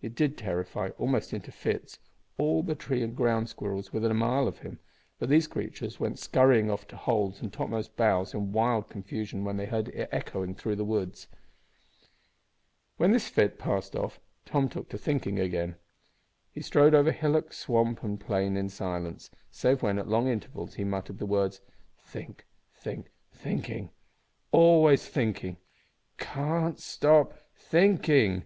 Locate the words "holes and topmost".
6.96-7.96